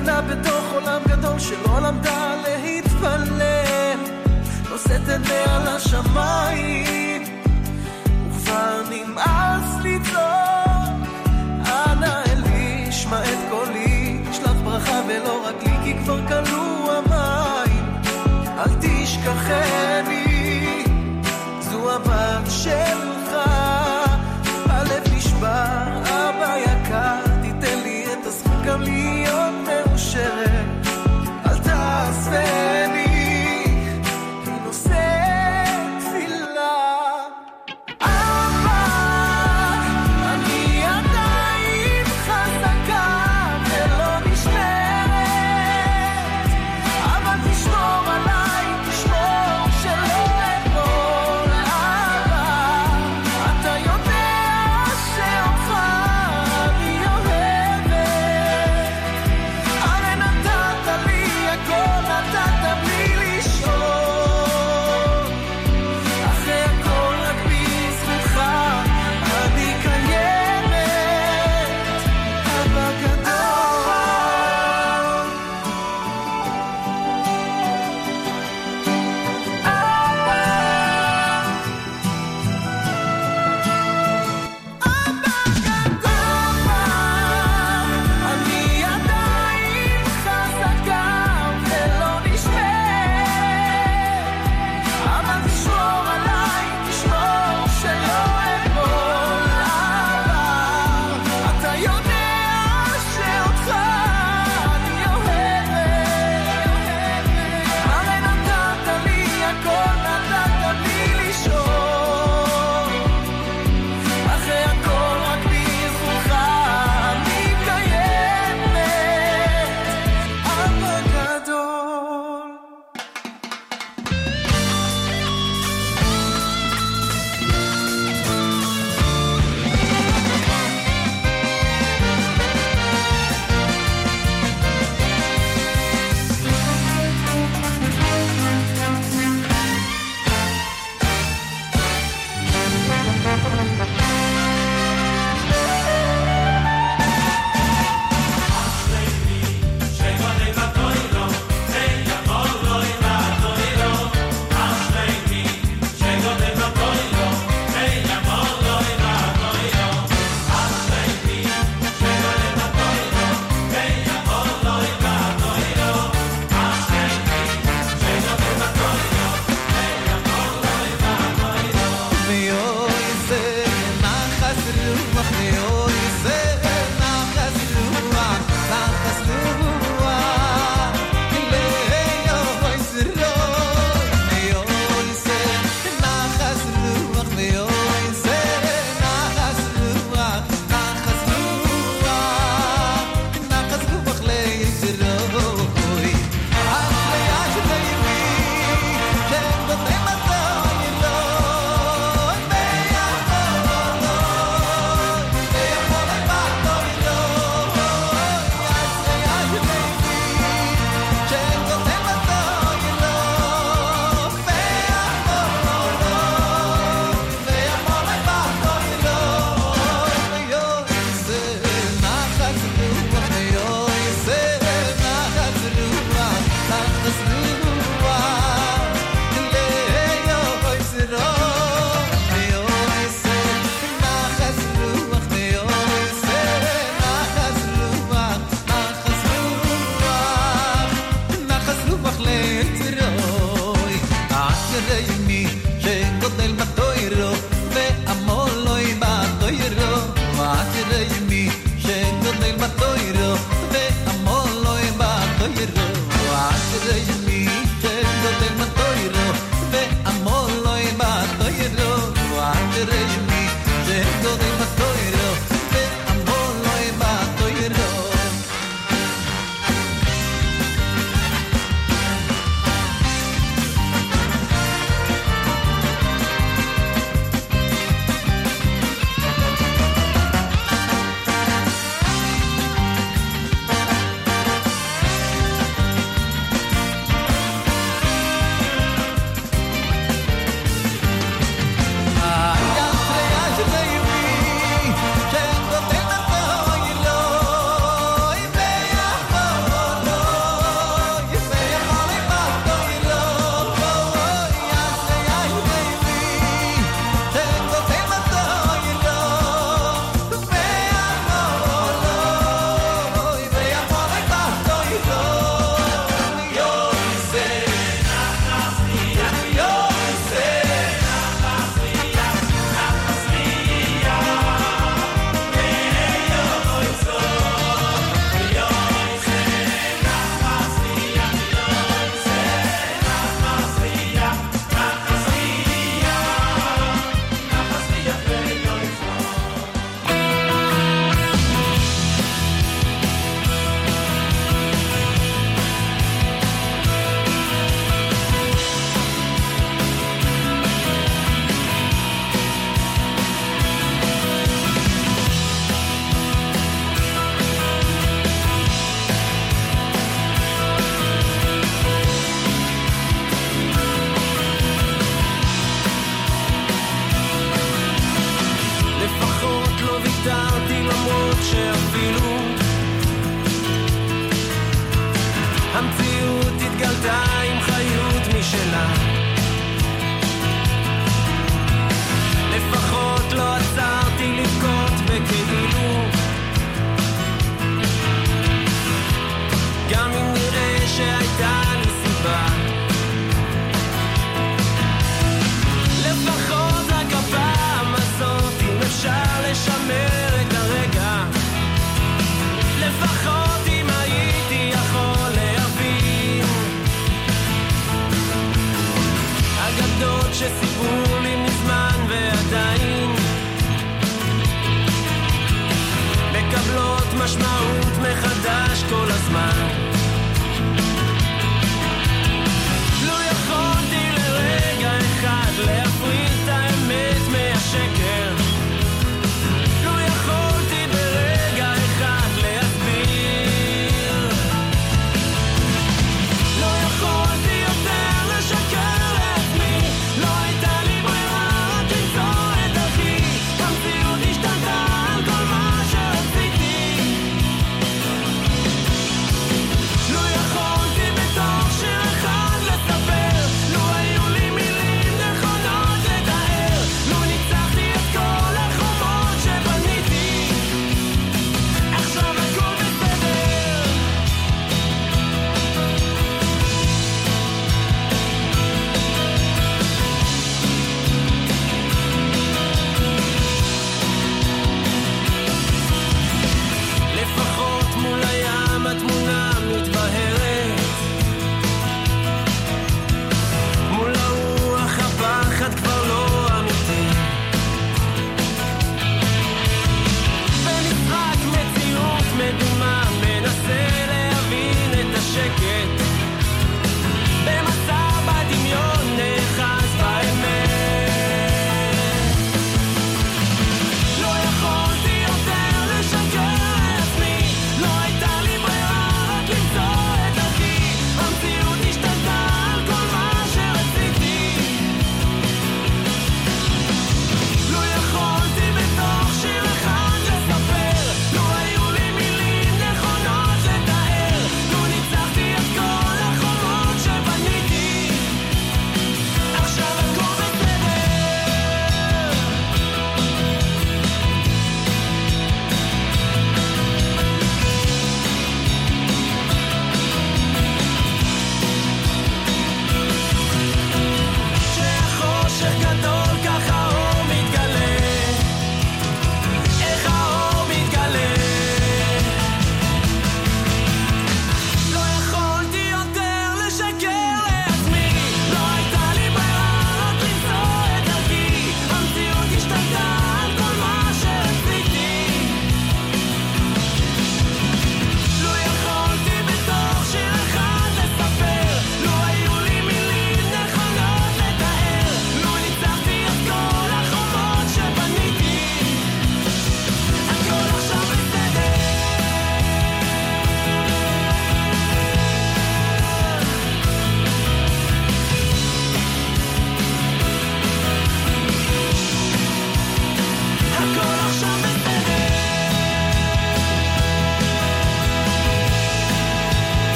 קטנה 0.00 0.20
בתוך 0.20 0.72
עולם 0.72 1.02
גדול 1.08 1.38
שלא 1.38 1.80
למדה 1.80 2.34
להתפלל 2.42 3.42
נושאת 4.70 5.08
עיניה 5.08 5.58
לשמיים 5.64 6.89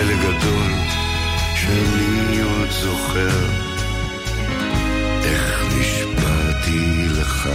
חלק 0.00 0.18
גדול 0.18 0.72
שאני 1.54 2.40
עוד 2.40 2.70
זוכר 2.70 3.46
איך 5.24 5.62
נשבעתי 5.78 7.06
לך. 7.08 7.48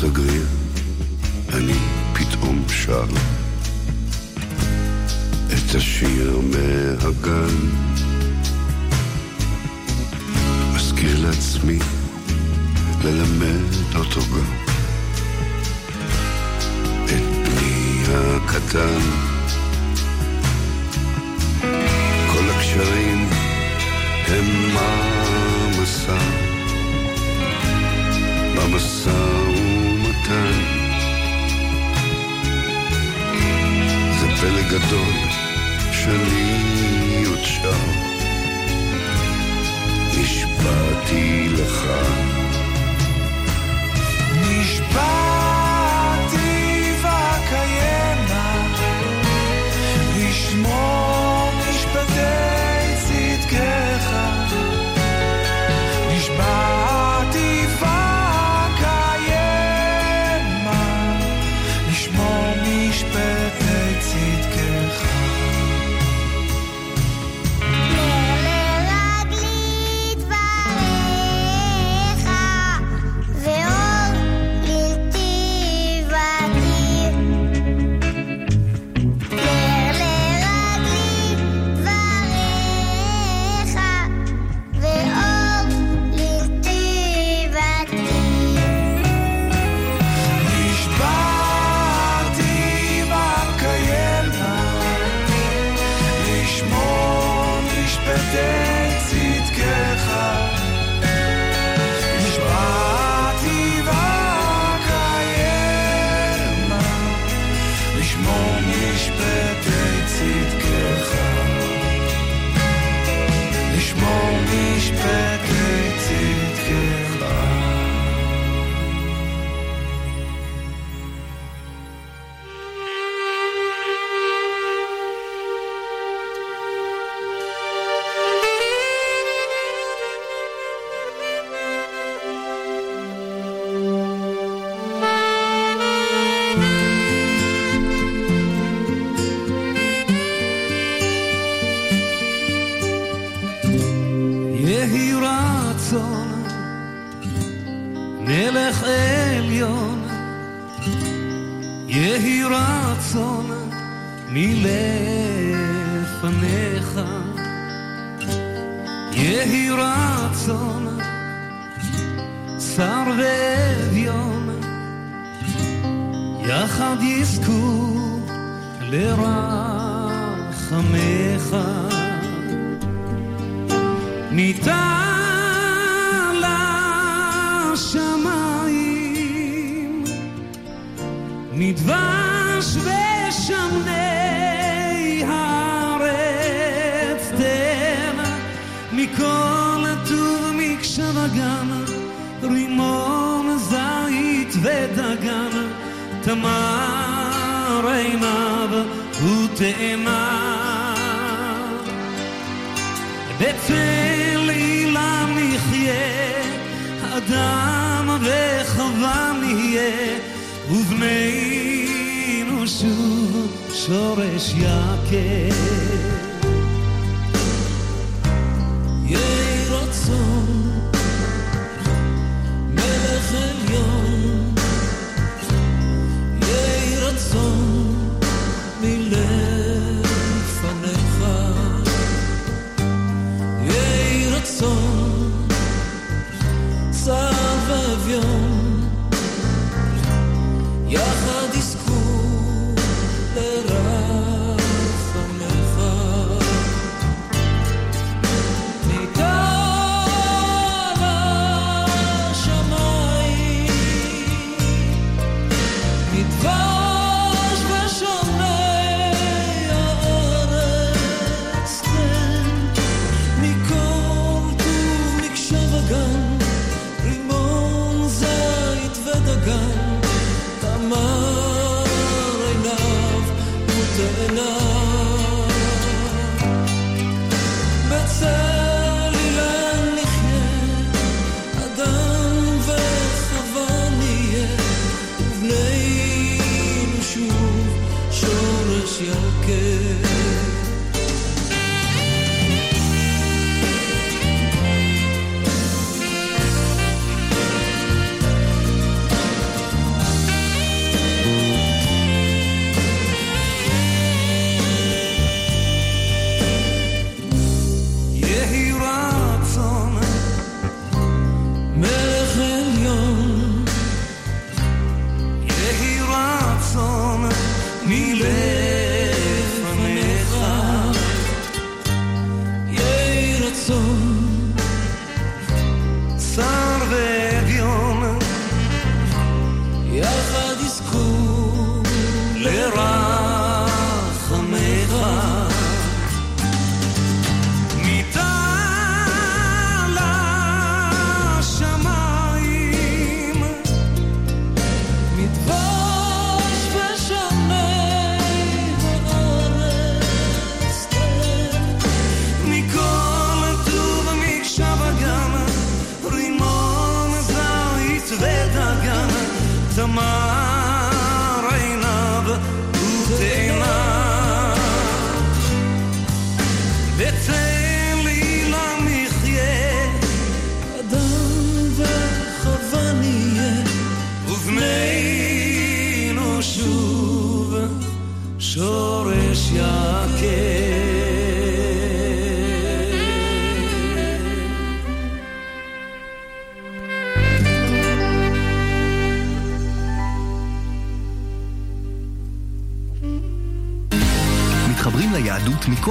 סגריר, 0.00 0.46
אני 1.52 1.78
פתאום 2.12 2.64
שר 2.68 3.04
את 5.46 5.74
השיר 5.74 6.40
מהגן. 6.40 7.56
מזכיר 10.74 11.26
לעצמי 11.26 11.78
ללמד 13.04 13.74
אותו 13.94 14.20
גם 14.20 14.54
את 17.04 17.48
בני 17.48 18.04
הקטן. 18.08 19.00
כל 22.32 22.50
הקשרים 22.50 23.28
הם 24.26 24.74
מעמסה, 24.74 26.18
במסע 28.56 29.10
הוא 29.46 29.67
הגדול 34.70 35.14
שלי 35.92 37.24
עוד 37.26 37.44
שם 37.44 37.90
נשבעתי 40.18 41.48
לך. 41.48 41.86
נשבעתי 44.40 45.27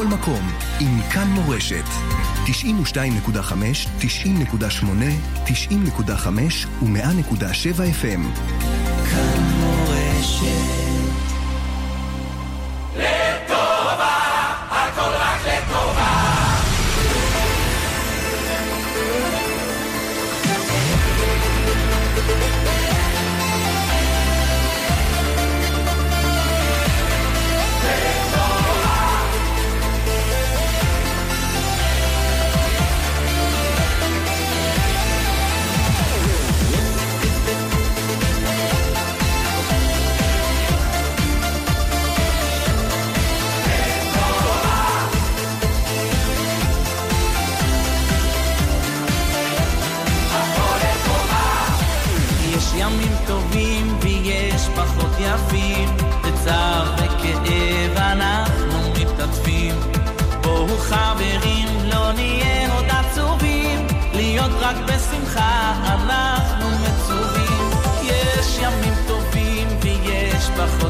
מקום, 0.08 0.52
עם 0.80 1.02
כאן 1.14 1.28
מורשת. 1.28 1.86
92.5, 2.46 2.50
90.8, 4.00 4.06
90.5 5.46 6.30
ו-100.7 6.82 7.80
FM. 8.02 8.22
לטובה, 12.96 14.18
הכל 14.70 15.02
רק 15.02 15.42
לטובה. 15.46 16.07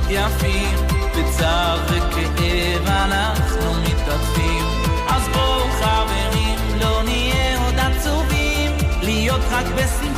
יפים, 0.10 0.78
בצער 1.18 1.80
וכאב 1.88 2.88
אנחנו 2.88 3.74
מתעטפים. 3.82 4.66
אז 5.08 5.28
בואו 5.34 5.70
חברים, 5.72 6.60
לא 6.82 7.04
נהיה 7.04 7.66
עוד 7.66 7.76
עצובים, 7.80 8.72
להיות 9.02 9.42
רק 9.52 9.66
בשמחה. 9.66 10.17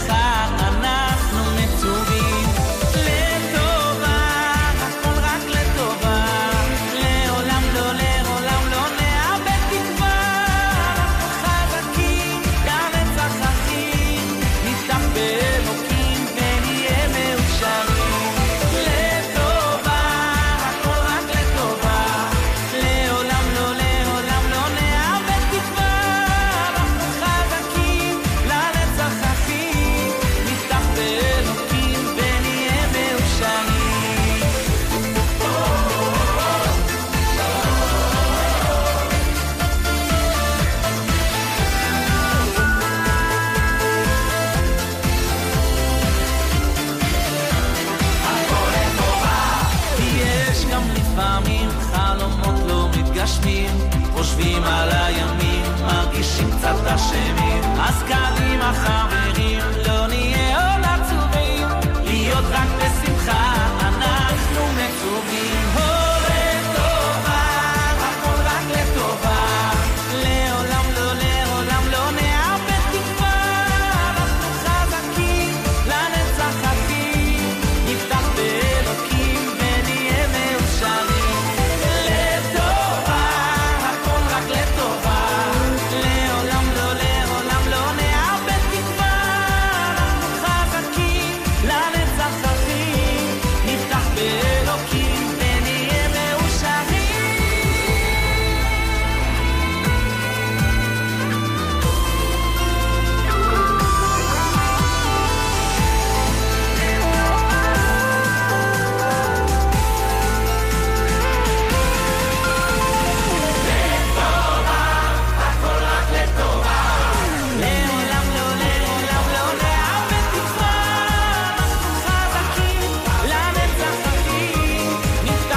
Racha. 58.70 58.99